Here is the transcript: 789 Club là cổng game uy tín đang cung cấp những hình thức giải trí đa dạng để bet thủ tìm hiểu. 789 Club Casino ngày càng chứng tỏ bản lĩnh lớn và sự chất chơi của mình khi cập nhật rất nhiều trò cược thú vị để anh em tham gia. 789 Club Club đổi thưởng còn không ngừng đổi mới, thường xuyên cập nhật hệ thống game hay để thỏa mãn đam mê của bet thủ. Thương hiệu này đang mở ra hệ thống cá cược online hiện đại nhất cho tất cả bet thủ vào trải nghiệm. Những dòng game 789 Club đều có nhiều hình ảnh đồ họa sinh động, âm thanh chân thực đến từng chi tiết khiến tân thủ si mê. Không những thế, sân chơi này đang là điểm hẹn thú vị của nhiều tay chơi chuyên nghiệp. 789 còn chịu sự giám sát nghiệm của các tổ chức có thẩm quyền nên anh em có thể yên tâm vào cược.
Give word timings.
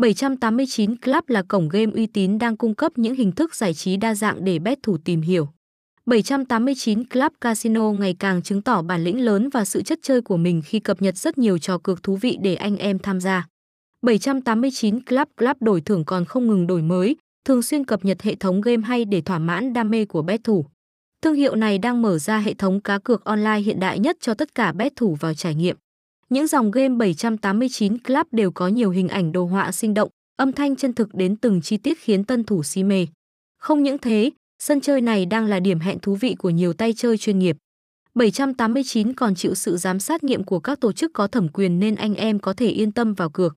789 0.00 0.96
Club 0.96 1.24
là 1.26 1.42
cổng 1.42 1.68
game 1.68 1.92
uy 1.94 2.06
tín 2.06 2.38
đang 2.38 2.56
cung 2.56 2.74
cấp 2.74 2.92
những 2.96 3.14
hình 3.14 3.32
thức 3.32 3.54
giải 3.54 3.74
trí 3.74 3.96
đa 3.96 4.14
dạng 4.14 4.44
để 4.44 4.58
bet 4.58 4.82
thủ 4.82 4.98
tìm 5.04 5.20
hiểu. 5.20 5.48
789 6.06 7.04
Club 7.04 7.32
Casino 7.40 7.92
ngày 7.92 8.16
càng 8.18 8.42
chứng 8.42 8.62
tỏ 8.62 8.82
bản 8.82 9.04
lĩnh 9.04 9.24
lớn 9.24 9.48
và 9.48 9.64
sự 9.64 9.82
chất 9.82 9.98
chơi 10.02 10.22
của 10.22 10.36
mình 10.36 10.62
khi 10.64 10.80
cập 10.80 11.02
nhật 11.02 11.16
rất 11.16 11.38
nhiều 11.38 11.58
trò 11.58 11.78
cược 11.78 12.02
thú 12.02 12.16
vị 12.16 12.38
để 12.42 12.54
anh 12.54 12.76
em 12.76 12.98
tham 12.98 13.20
gia. 13.20 13.46
789 14.02 15.02
Club 15.02 15.28
Club 15.36 15.56
đổi 15.60 15.80
thưởng 15.80 16.04
còn 16.04 16.24
không 16.24 16.46
ngừng 16.46 16.66
đổi 16.66 16.82
mới, 16.82 17.16
thường 17.44 17.62
xuyên 17.62 17.84
cập 17.84 18.04
nhật 18.04 18.22
hệ 18.22 18.34
thống 18.34 18.60
game 18.60 18.82
hay 18.82 19.04
để 19.04 19.20
thỏa 19.20 19.38
mãn 19.38 19.72
đam 19.72 19.90
mê 19.90 20.04
của 20.04 20.22
bet 20.22 20.44
thủ. 20.44 20.66
Thương 21.22 21.34
hiệu 21.34 21.54
này 21.54 21.78
đang 21.78 22.02
mở 22.02 22.18
ra 22.18 22.38
hệ 22.38 22.54
thống 22.54 22.80
cá 22.80 22.98
cược 22.98 23.24
online 23.24 23.60
hiện 23.60 23.80
đại 23.80 23.98
nhất 23.98 24.16
cho 24.20 24.34
tất 24.34 24.54
cả 24.54 24.72
bet 24.72 24.96
thủ 24.96 25.16
vào 25.20 25.34
trải 25.34 25.54
nghiệm. 25.54 25.76
Những 26.30 26.46
dòng 26.46 26.70
game 26.70 26.94
789 26.96 27.98
Club 27.98 28.26
đều 28.32 28.50
có 28.50 28.68
nhiều 28.68 28.90
hình 28.90 29.08
ảnh 29.08 29.32
đồ 29.32 29.44
họa 29.44 29.72
sinh 29.72 29.94
động, 29.94 30.08
âm 30.36 30.52
thanh 30.52 30.76
chân 30.76 30.92
thực 30.92 31.14
đến 31.14 31.36
từng 31.36 31.60
chi 31.60 31.76
tiết 31.76 31.98
khiến 31.98 32.24
tân 32.24 32.44
thủ 32.44 32.62
si 32.62 32.82
mê. 32.82 33.06
Không 33.58 33.82
những 33.82 33.98
thế, 33.98 34.30
sân 34.58 34.80
chơi 34.80 35.00
này 35.00 35.26
đang 35.26 35.46
là 35.46 35.60
điểm 35.60 35.80
hẹn 35.80 35.98
thú 35.98 36.14
vị 36.14 36.34
của 36.34 36.50
nhiều 36.50 36.72
tay 36.72 36.92
chơi 36.92 37.18
chuyên 37.18 37.38
nghiệp. 37.38 37.56
789 38.14 39.12
còn 39.12 39.34
chịu 39.34 39.54
sự 39.54 39.76
giám 39.76 40.00
sát 40.00 40.24
nghiệm 40.24 40.44
của 40.44 40.60
các 40.60 40.80
tổ 40.80 40.92
chức 40.92 41.12
có 41.14 41.26
thẩm 41.26 41.48
quyền 41.48 41.78
nên 41.80 41.94
anh 41.94 42.14
em 42.14 42.38
có 42.38 42.52
thể 42.52 42.68
yên 42.68 42.92
tâm 42.92 43.14
vào 43.14 43.30
cược. 43.30 43.56